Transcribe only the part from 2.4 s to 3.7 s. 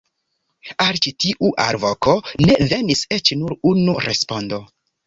ne venis eĉ nur